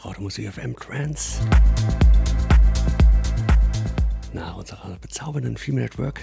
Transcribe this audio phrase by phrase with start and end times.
[0.00, 1.40] Auf Radiomusik FM Trans.
[4.32, 6.22] Nach unserer bezaubernden Female Network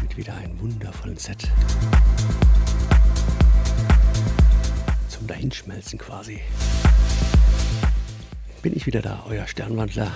[0.00, 1.50] mit wieder einem wundervollen Set.
[5.08, 6.42] Zum Dahinschmelzen quasi.
[8.62, 10.12] Bin ich wieder da, euer Sternwandler.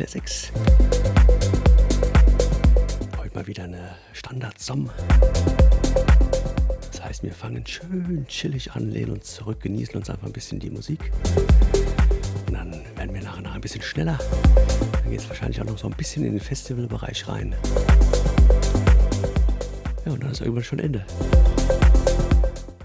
[0.00, 0.50] Classics.
[3.18, 4.88] Heute mal wieder eine Standard Som.
[6.90, 10.58] Das heißt, wir fangen schön chillig an, lehnen uns zurück, genießen uns einfach ein bisschen
[10.58, 11.12] die Musik.
[12.46, 14.18] Und dann werden wir nachher noch ein bisschen schneller.
[15.02, 17.54] Dann geht es wahrscheinlich auch noch so ein bisschen in den Festivalbereich rein.
[20.06, 21.04] Ja, und dann ist irgendwann schon Ende.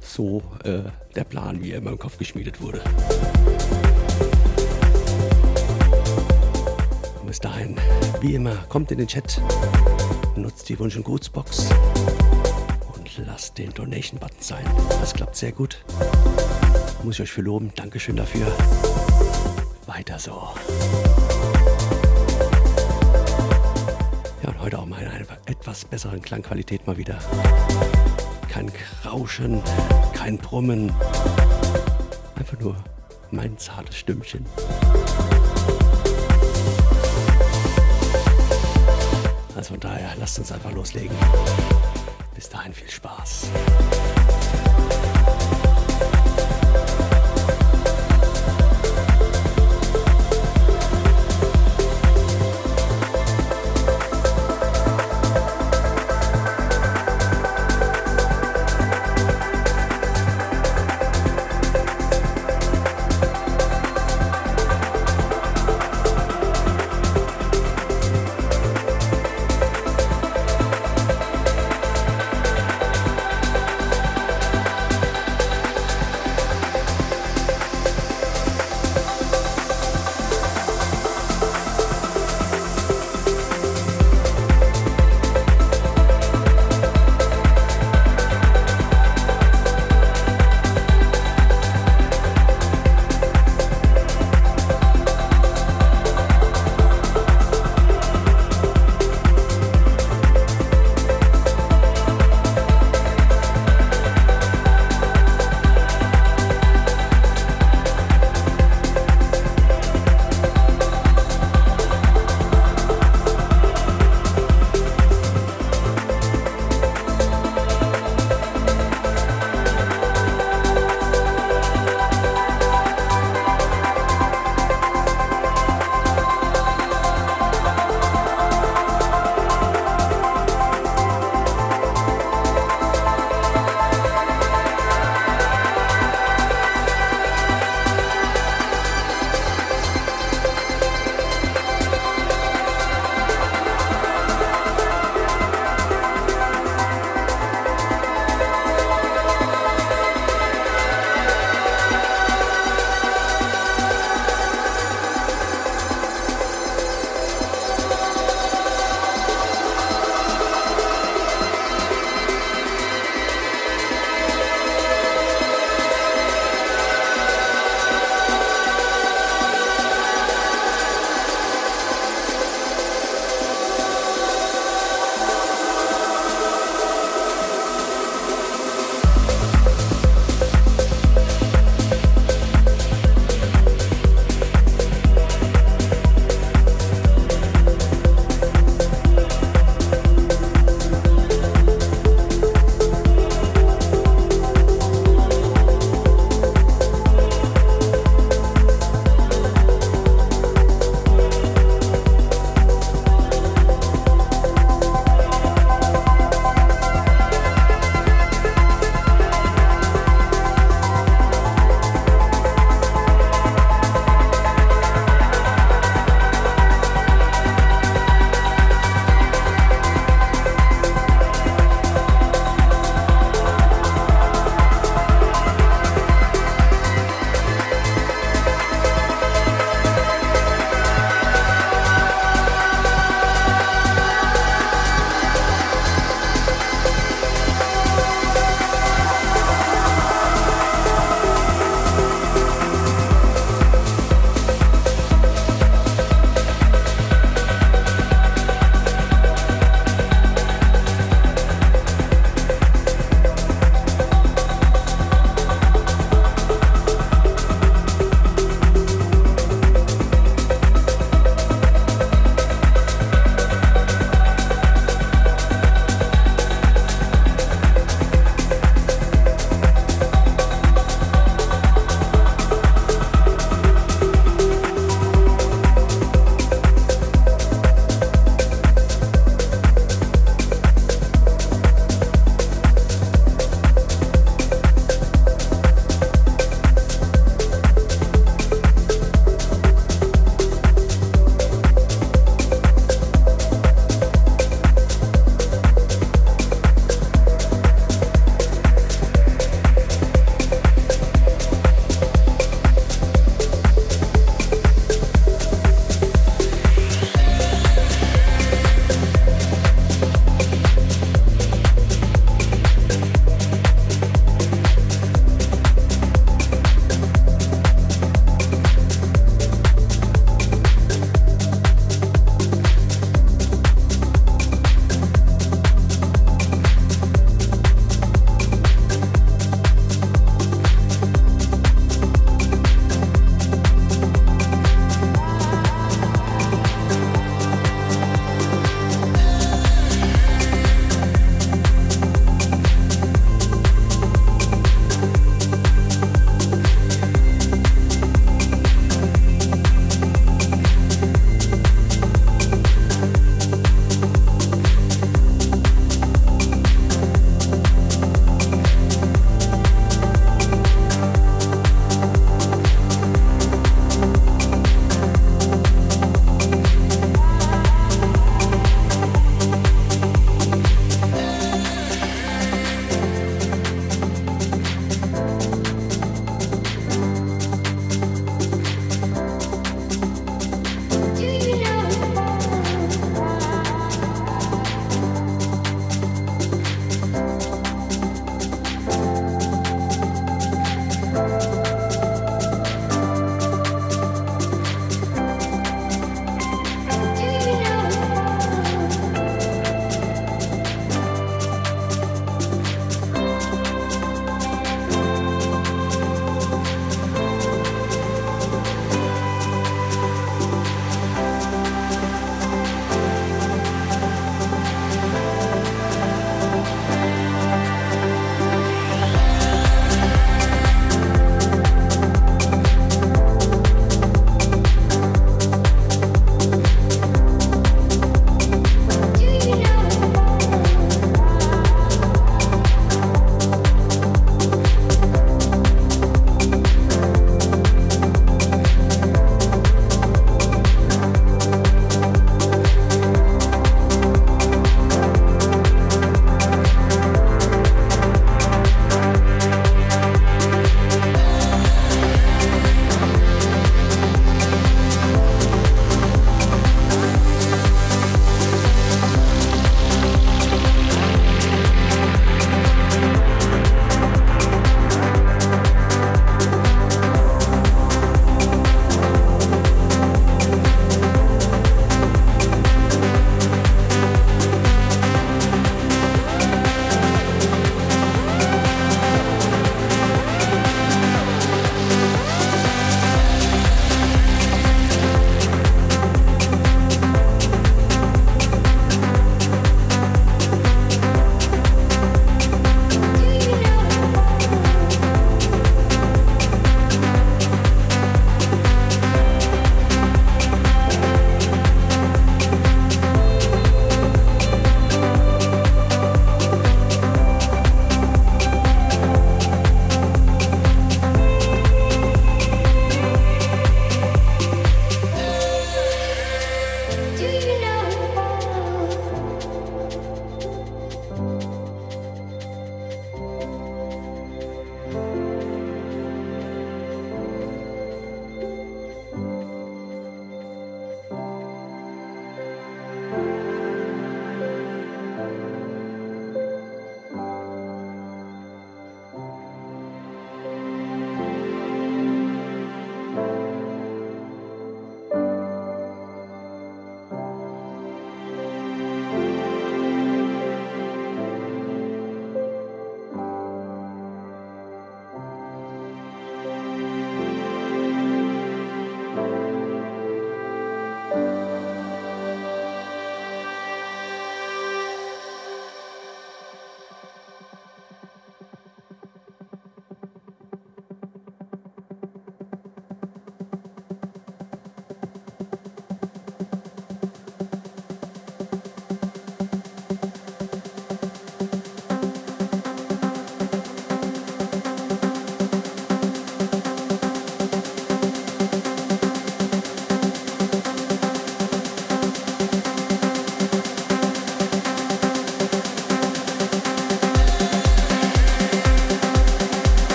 [0.00, 0.82] So äh,
[1.16, 2.80] der Plan, wie er in meinem Kopf geschmiedet wurde.
[7.40, 7.76] Dahin,
[8.20, 9.40] wie immer, kommt in den Chat,
[10.36, 11.68] nutzt die Wunsch- und Gutsbox
[12.94, 14.64] und lasst den Donation-Button sein.
[15.00, 15.84] Das klappt sehr gut.
[17.02, 17.72] Muss ich euch für loben.
[17.74, 18.46] Dankeschön dafür.
[19.86, 20.48] Weiter so.
[24.42, 27.18] Ja, und heute auch mal in einer etwas besseren Klangqualität mal wieder.
[28.48, 28.70] Kein
[29.04, 29.62] Rauschen,
[30.12, 30.92] kein Brummen.
[32.36, 32.76] Einfach nur
[33.30, 34.44] mein zartes Stimmchen.
[39.56, 41.16] Also von daher, lasst uns einfach loslegen.
[42.34, 43.48] Bis dahin viel Spaß.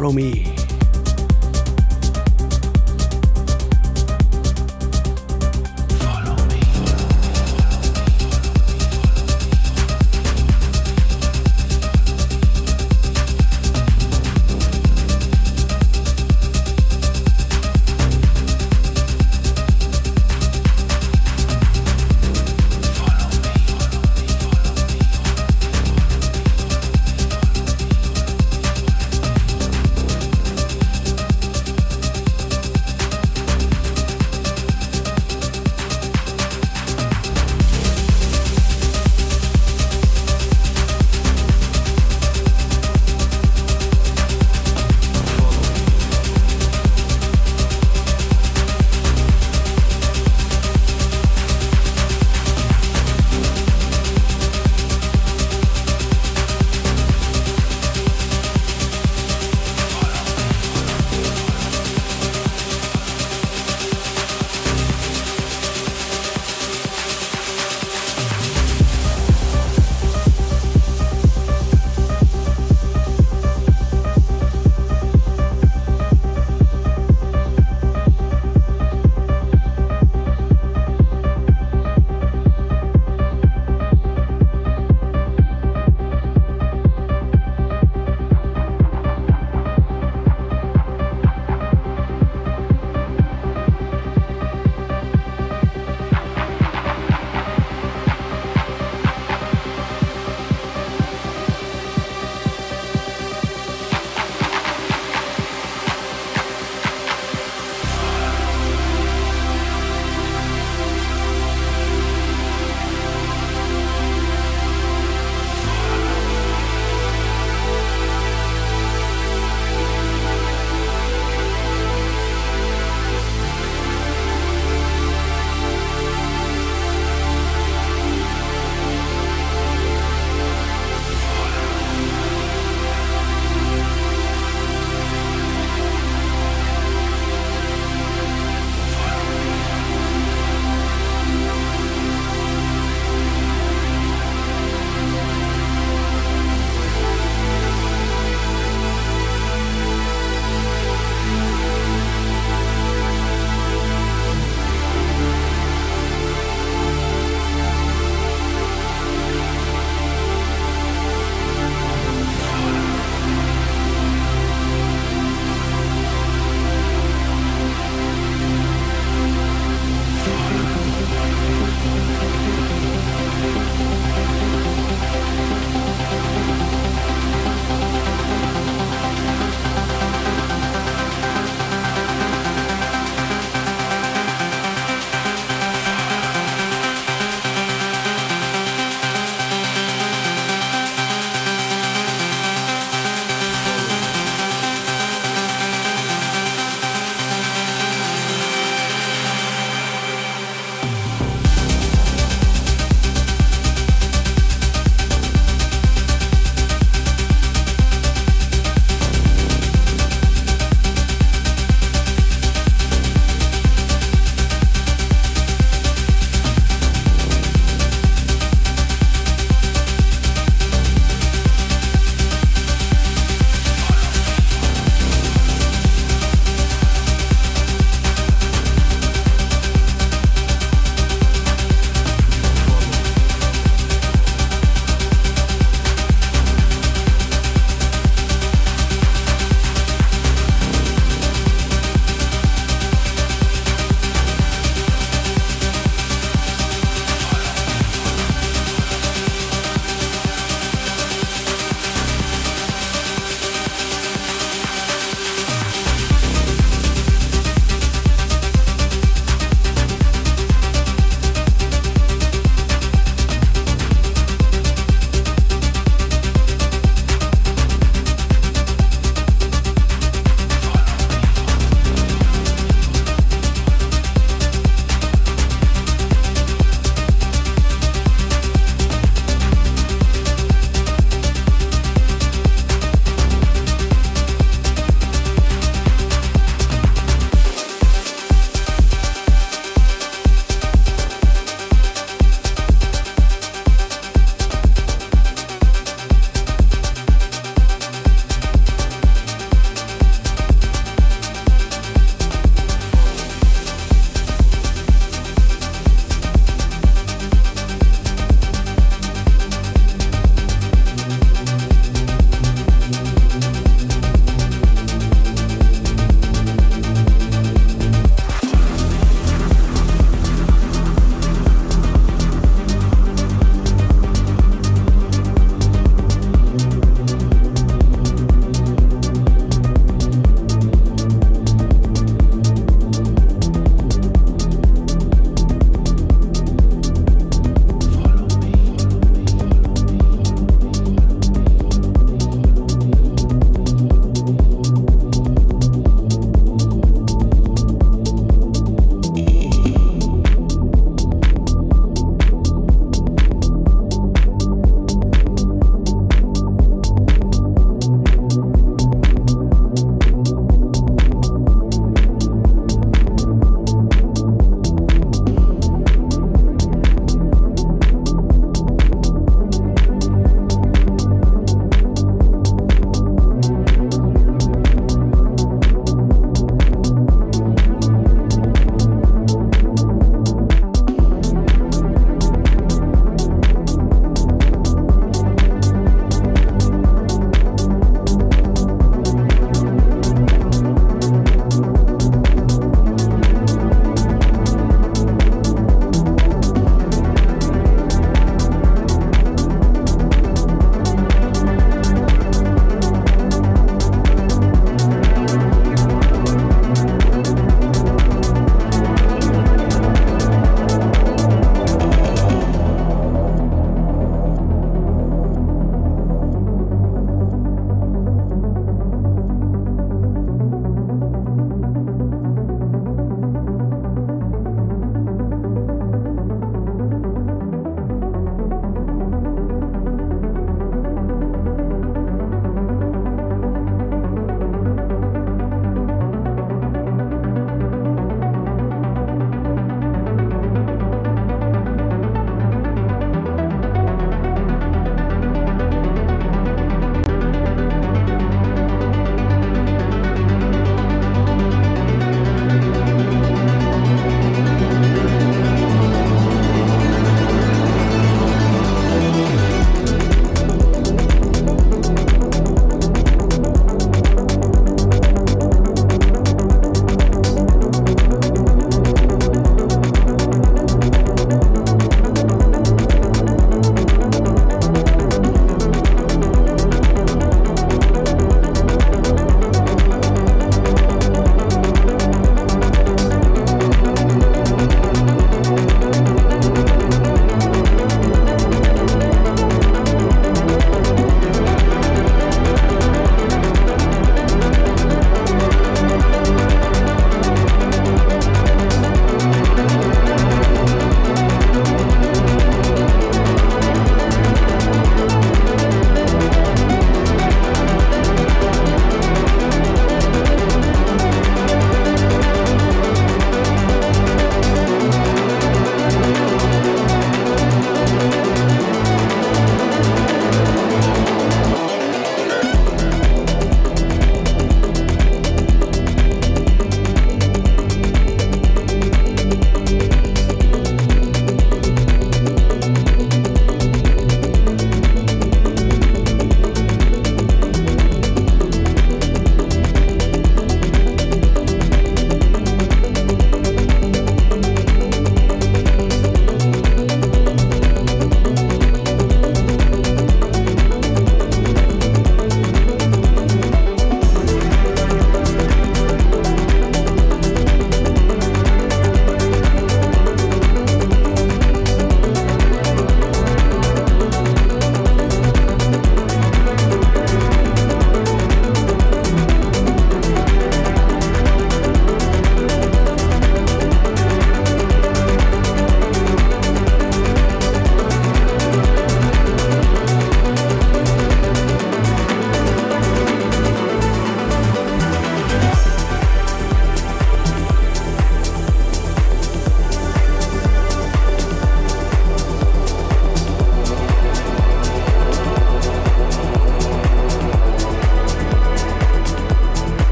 [0.00, 0.59] Follow Me.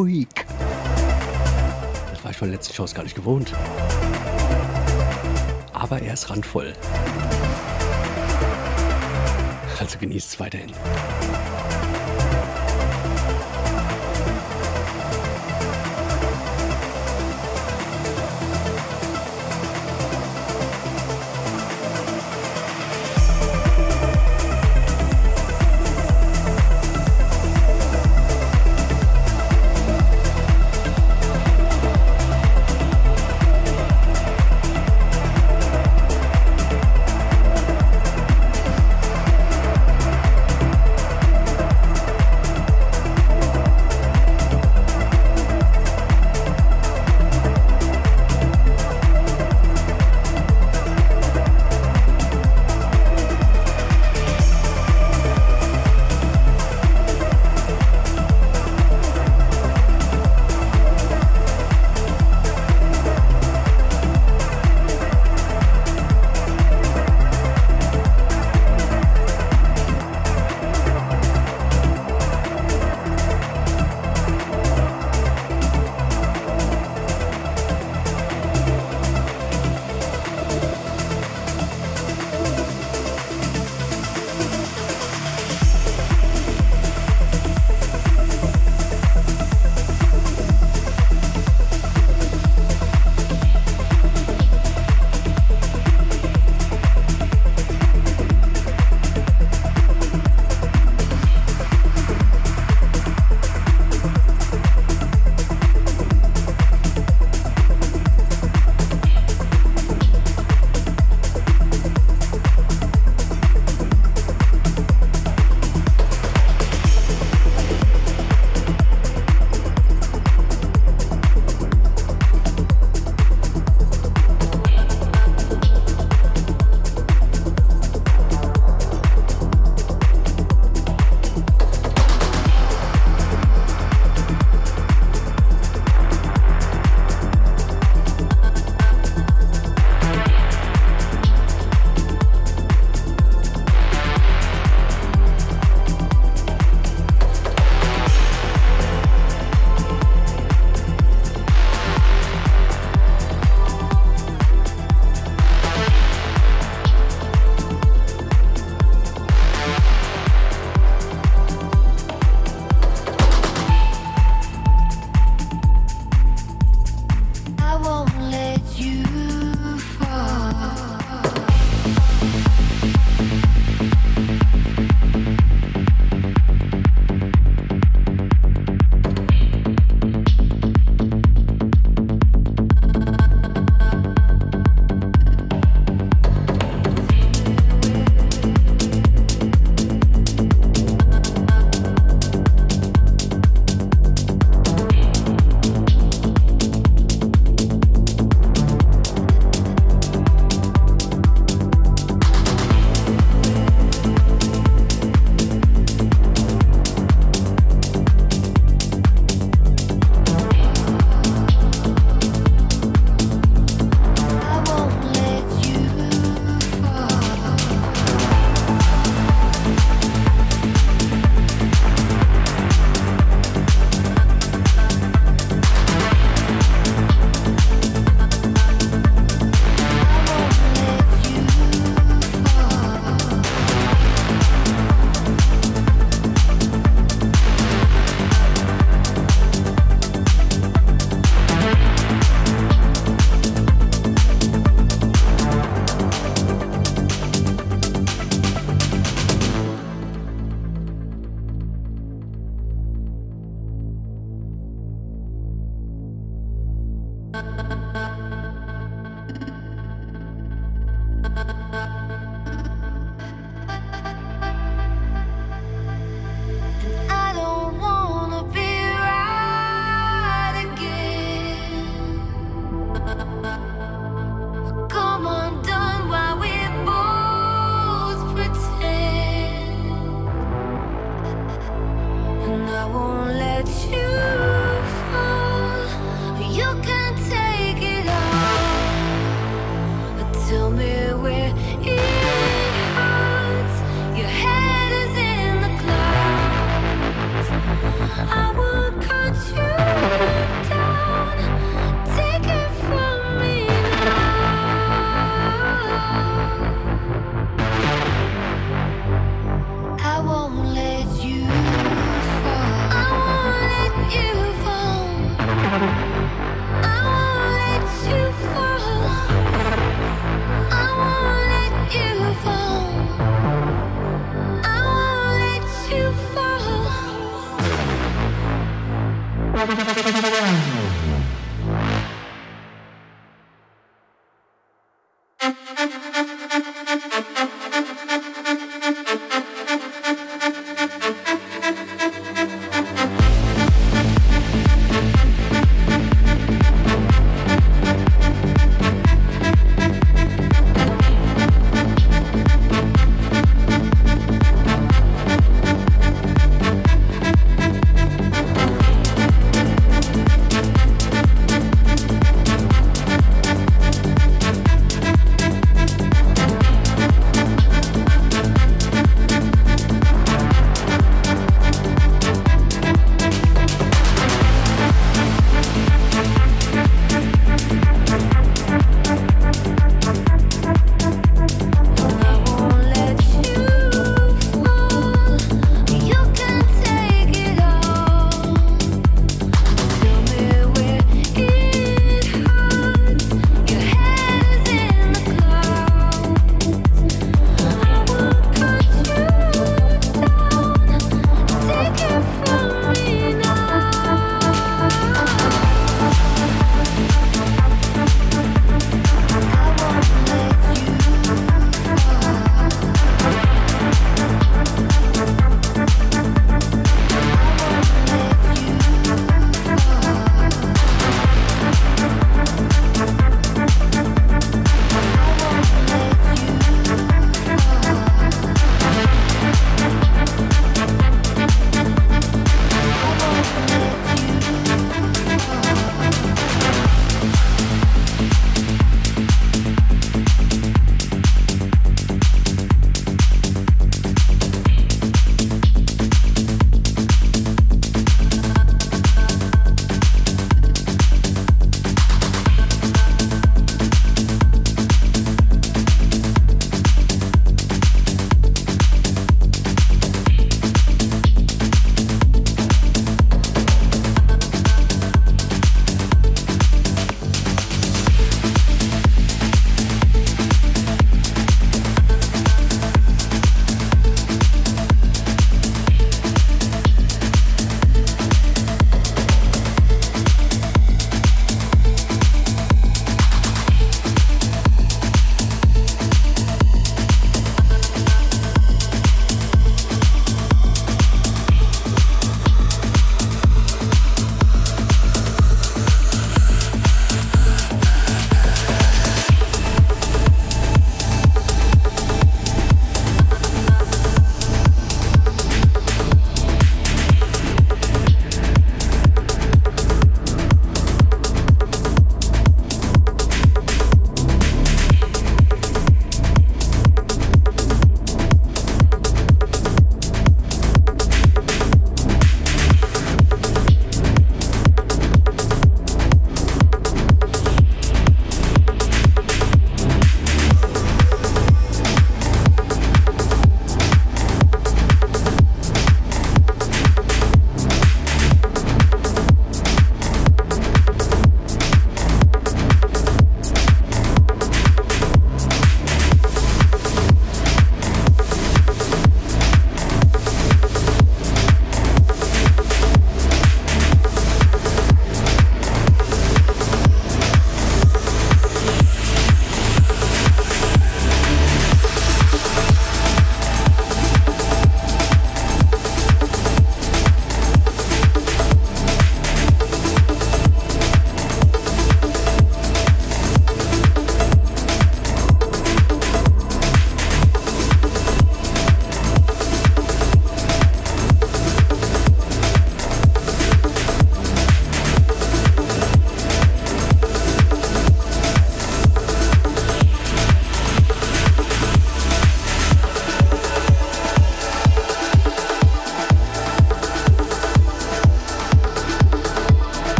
[0.00, 0.28] Ruhig.
[2.10, 3.52] Das war ich von letzten Shows gar nicht gewohnt.
[5.72, 6.72] Aber er ist randvoll.
[9.78, 10.72] Also genießt es weiterhin.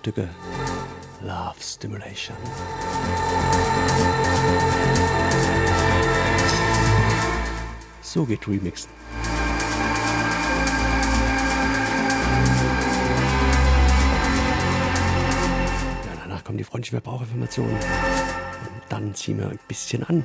[0.00, 0.30] Stücke,
[1.20, 2.34] Love Stimulation.
[8.00, 8.90] So geht Remixen.
[16.06, 17.74] Ja, danach kommen die freundlichen Verbraucherinformationen.
[17.74, 20.24] Und dann ziehen wir ein bisschen an.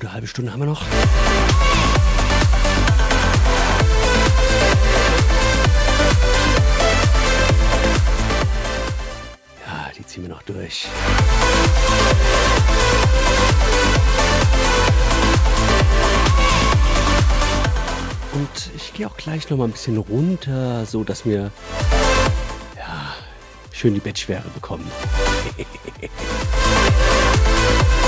[0.00, 0.82] Viertelstunde haben wir noch.
[9.64, 10.88] Ja, die ziehen wir noch durch.
[18.32, 21.52] Und ich gehe auch gleich noch mal ein bisschen runter, so dass wir
[22.76, 23.14] ja,
[23.70, 24.90] schön die Bettschwere bekommen.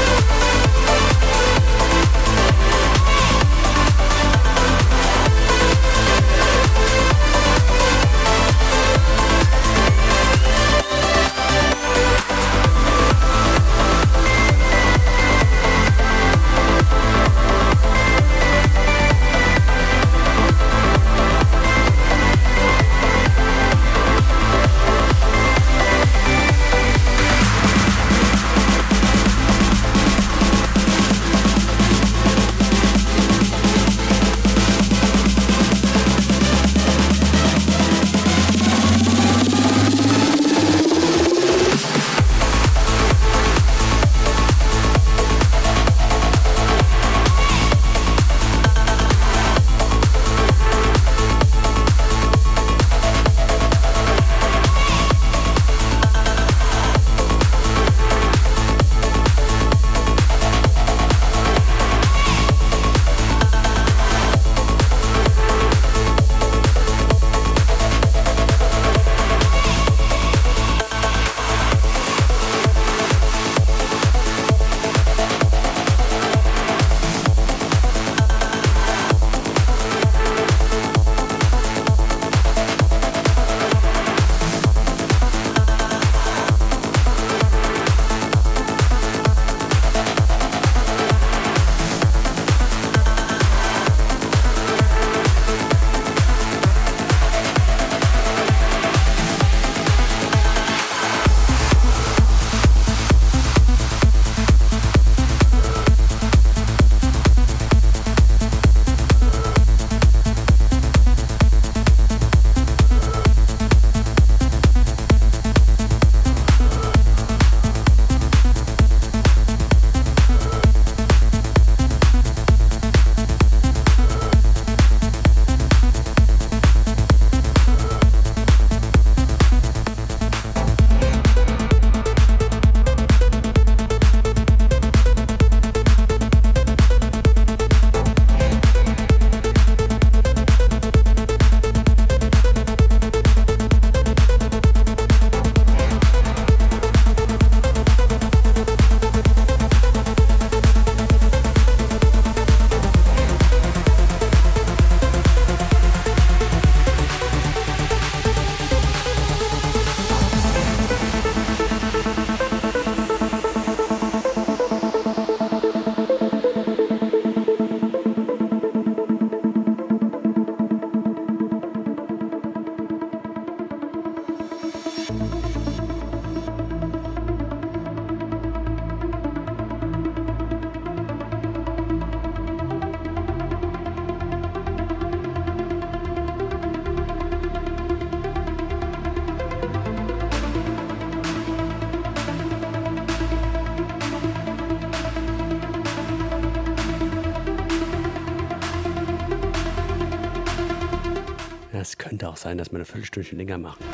[202.87, 203.85] Viertelstunde länger machen.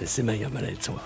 [0.00, 0.98] Das sind wir ja mal nicht so.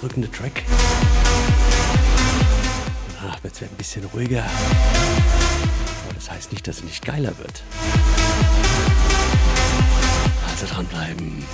[0.00, 0.62] Drückende Track.
[3.20, 4.42] Danach wird es ein bisschen ruhiger.
[4.42, 7.62] Aber das heißt nicht, dass es nicht geiler wird.
[10.48, 11.44] Also dranbleiben.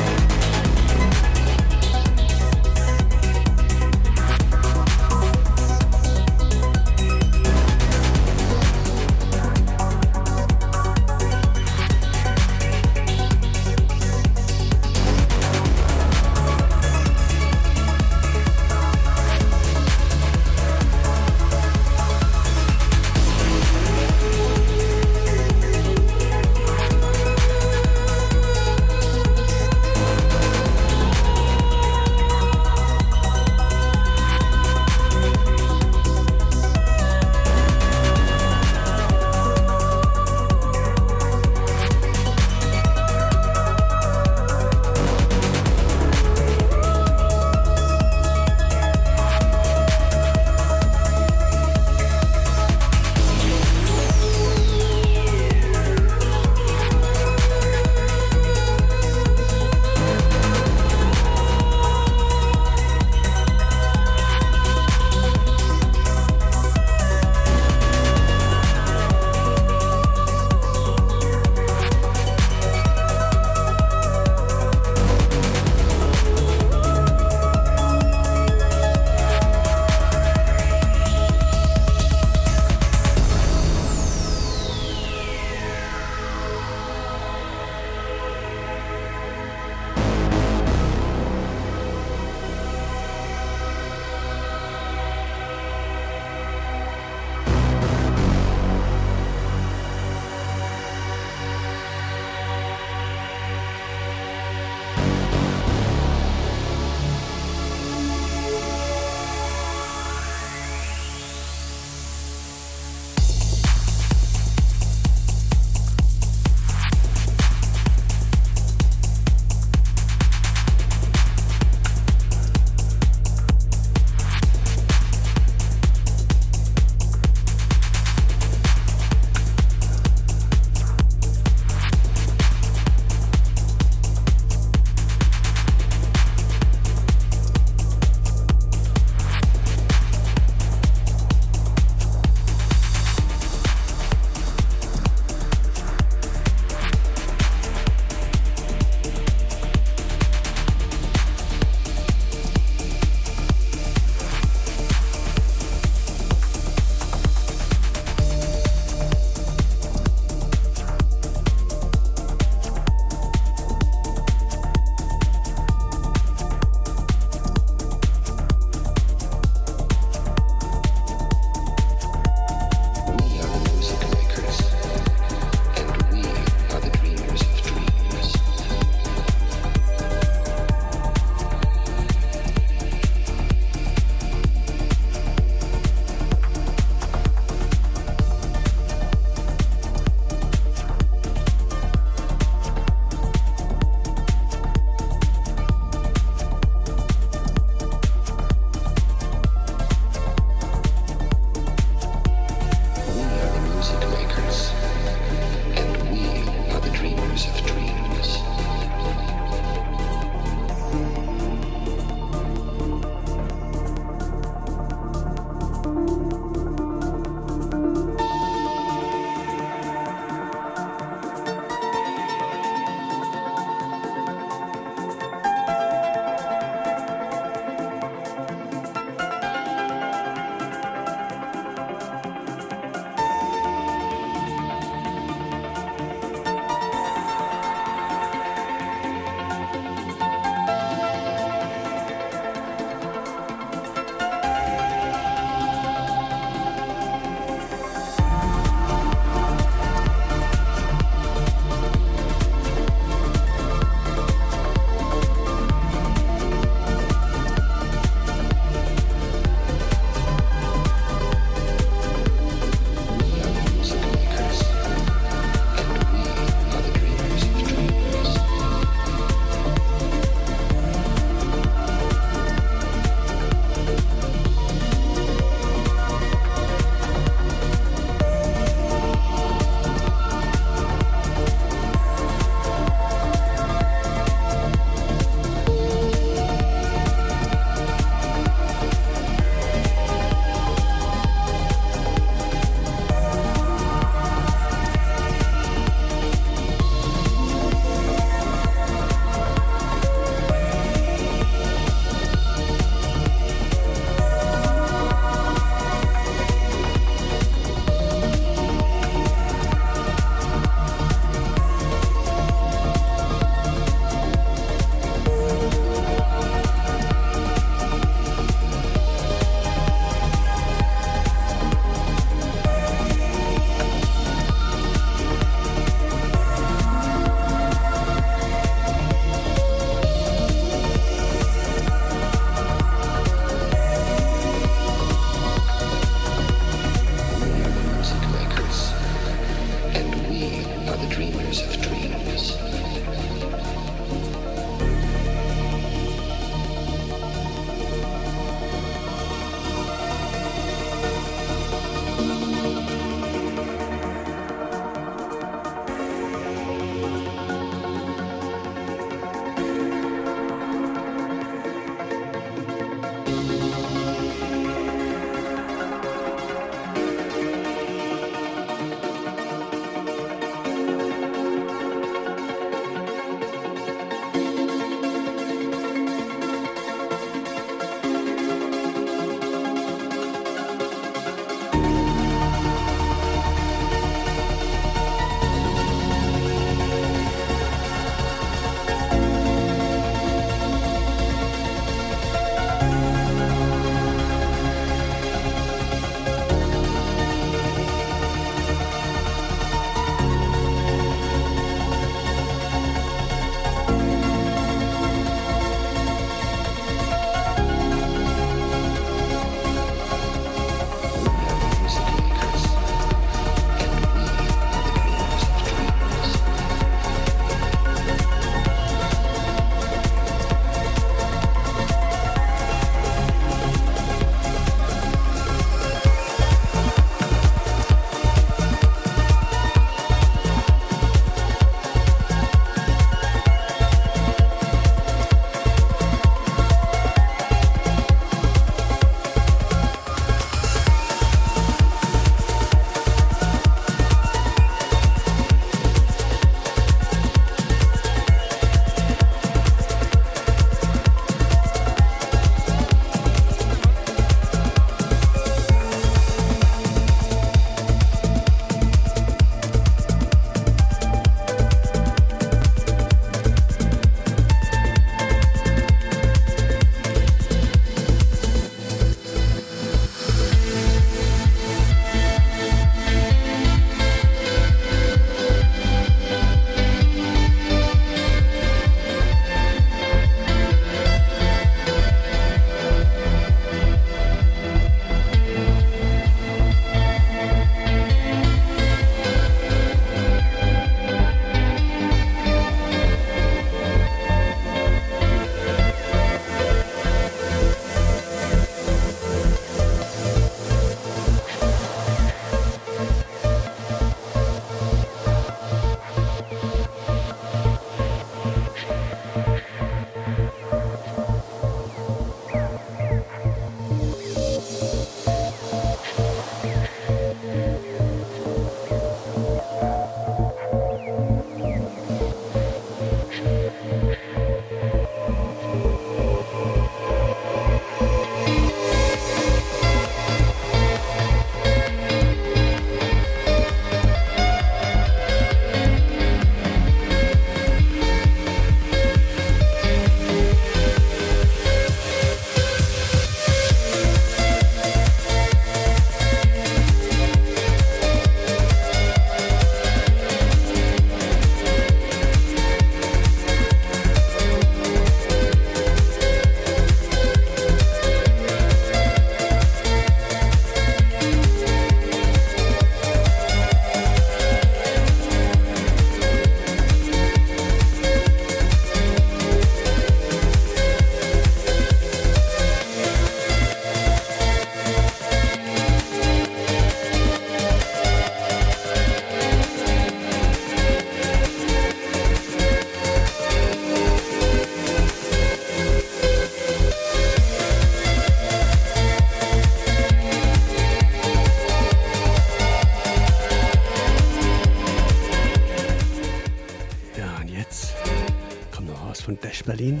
[599.64, 600.00] Berlin.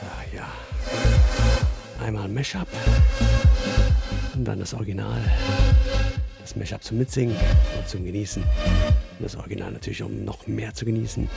[0.00, 0.46] Ja, ja.
[2.04, 2.66] Einmal Mashup
[4.34, 5.20] und dann das Original.
[6.40, 7.36] Das Mashup zum Mitsingen
[7.78, 8.42] und zum Genießen.
[8.42, 11.28] Und das Original natürlich, um noch mehr zu genießen.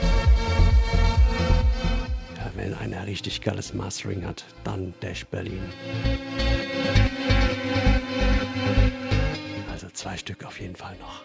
[2.37, 5.61] Ja, wenn einer richtig geiles Mastering hat, dann Dash Berlin.
[9.71, 11.23] Also zwei Stück auf jeden Fall noch.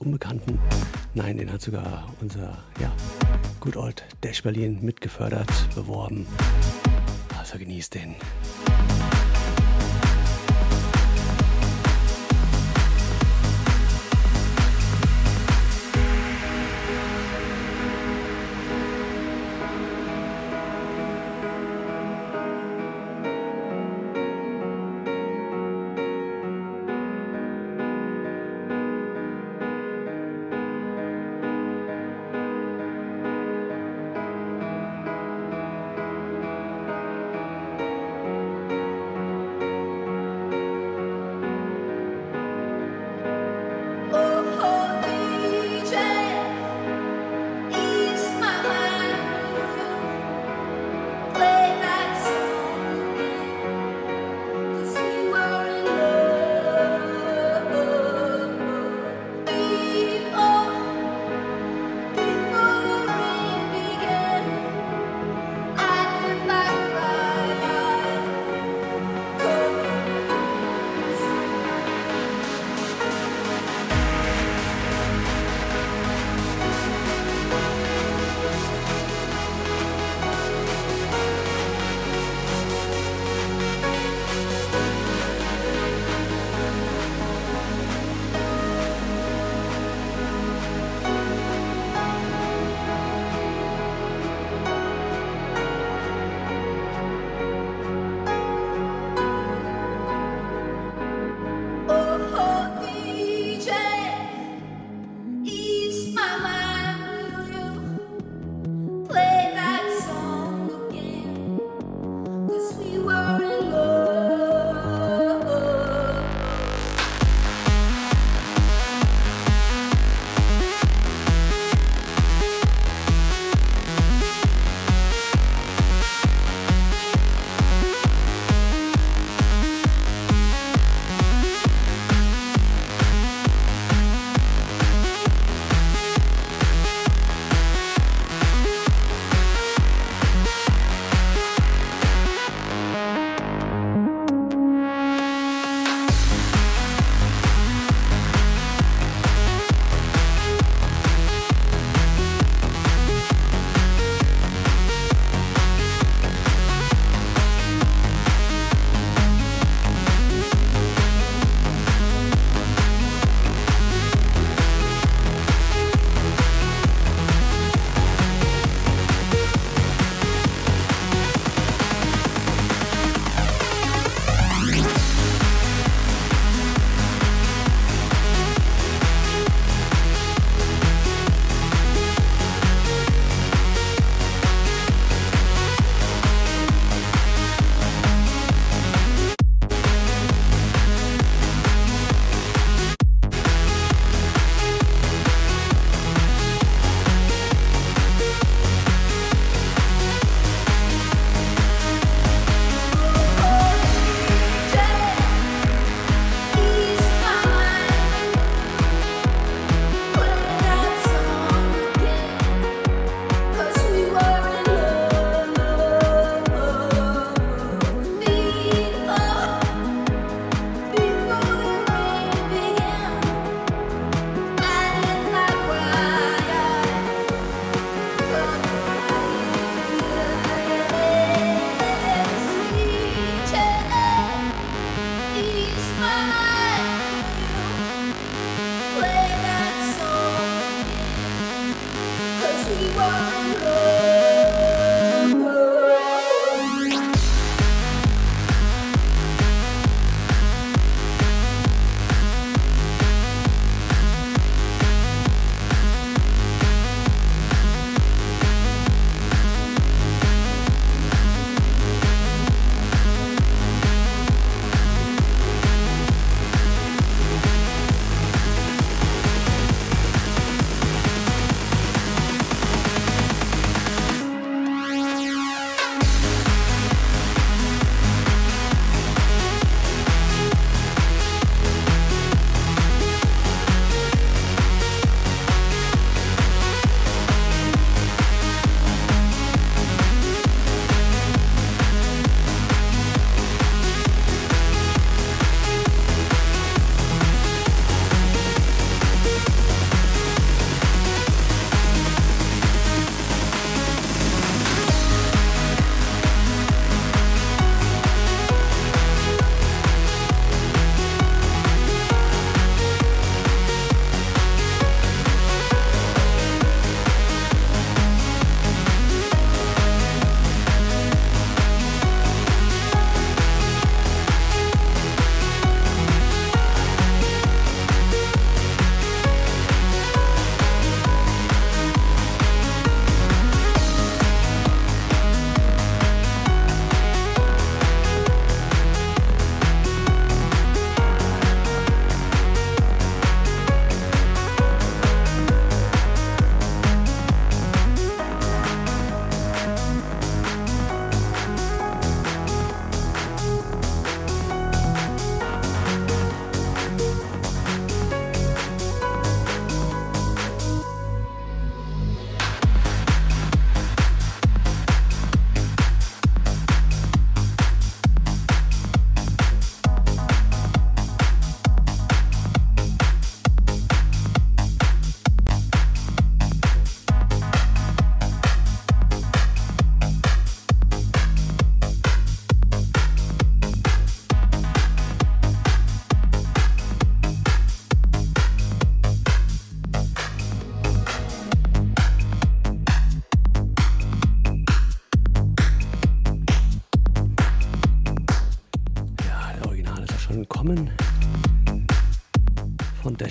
[0.00, 0.58] Unbekannten.
[1.12, 2.90] Nein, den hat sogar unser, ja,
[3.60, 6.26] Good Old Dash Berlin mitgefördert, beworben.
[7.38, 8.14] Also genießt den.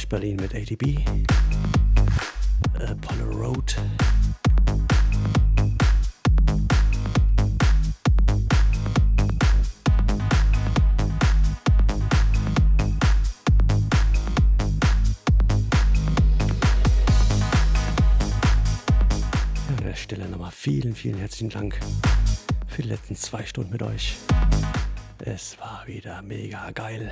[0.10, 0.98] Berlin mit ADB.
[2.74, 3.76] Apollo Road.
[19.68, 21.80] an der Stelle nochmal vielen, vielen herzlichen Dank
[22.68, 24.18] für die letzten zwei Stunden mit euch.
[25.20, 27.12] Es war wieder mega geil.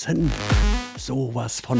[0.00, 0.32] genossen.
[0.96, 1.78] Sowas von.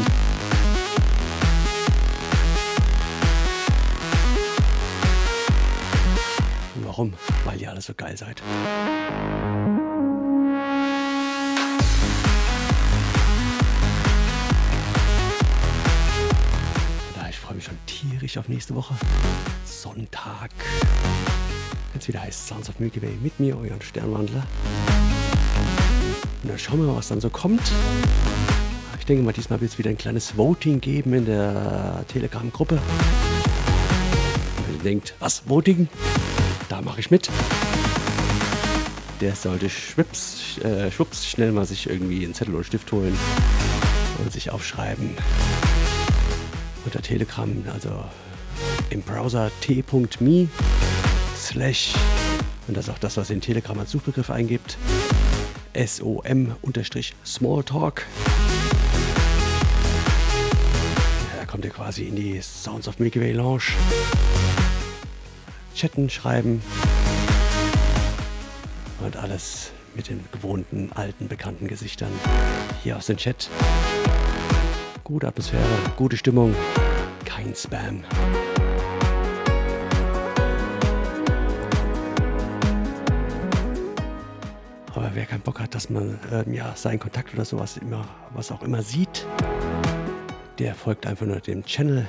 [6.75, 7.13] Und warum?
[7.45, 8.41] Weil ihr alle so geil seid.
[17.29, 18.93] Ich freue mich schon tierisch auf nächste Woche.
[19.65, 20.51] Sonntag.
[21.97, 24.43] Es wieder heißt Sounds of Milky Way mit mir, euren Sternwandler.
[26.43, 27.61] Und dann schauen wir mal, was dann so kommt.
[28.99, 32.79] Ich denke mal, diesmal wird es wieder ein kleines Voting geben in der Telegram-Gruppe.
[34.65, 35.87] Wenn ihr denkt, was, Voting?
[36.69, 37.29] Da mache ich mit.
[39.19, 43.15] Der sollte schwupps, äh, schwupps schnell mal sich irgendwie einen Zettel oder Stift holen
[44.23, 45.11] und sich aufschreiben.
[46.85, 48.03] Unter Telegram, also
[48.89, 50.47] im Browser t.me
[51.37, 51.93] slash
[52.67, 54.77] und das ist auch das, was ihr in Telegram als Suchbegriff eingibt.
[55.75, 58.05] SOM-Smalltalk.
[61.37, 63.73] Da kommt ihr quasi in die Sounds of Milky Way Lounge.
[65.75, 66.61] Chatten, schreiben
[68.99, 72.11] und alles mit den gewohnten, alten, bekannten Gesichtern
[72.83, 73.49] hier aus dem Chat.
[75.03, 75.65] Gute Atmosphäre,
[75.97, 76.55] gute Stimmung,
[77.25, 78.03] kein Spam.
[85.13, 88.63] Wer keinen Bock hat, dass man ähm, ja, seinen Kontakt oder sowas immer, was auch
[88.63, 89.25] immer sieht,
[90.59, 92.05] der folgt einfach nur dem Channel.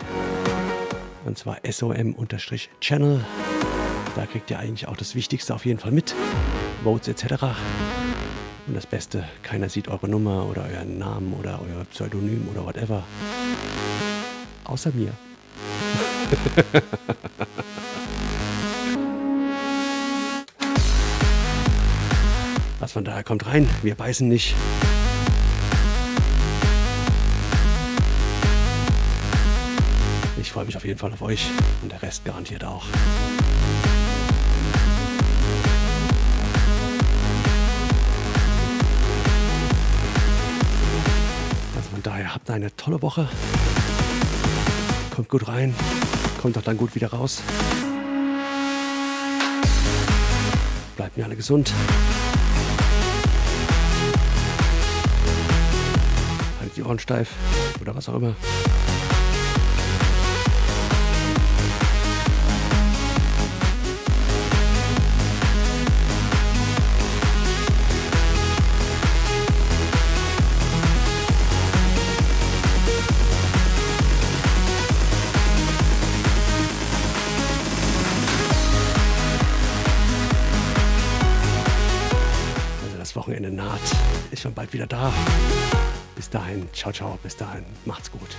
[1.25, 3.25] Und zwar SOM-Channel.
[4.17, 6.15] Da kriegt ihr eigentlich auch das Wichtigste auf jeden Fall mit.
[6.83, 7.45] Votes etc.
[8.67, 13.05] Und das Beste, keiner sieht eure Nummer oder euren Namen oder euer Pseudonym oder whatever.
[14.65, 15.13] Außer mir.
[22.83, 24.57] Also von daher kommt rein, wir beißen nicht.
[30.41, 31.47] Ich freue mich auf jeden Fall auf euch
[31.83, 32.85] und der Rest garantiert auch.
[41.77, 43.29] Also von daher habt eine tolle Woche.
[45.15, 45.73] Kommt gut rein,
[46.43, 47.43] kommt auch dann gut wieder raus.
[50.97, 51.73] Bleibt mir alle gesund.
[56.93, 57.31] Ohrensteif
[57.81, 58.35] oder was auch immer.
[86.33, 88.37] dahin, ciao, ciao, bis dahin, macht's gut.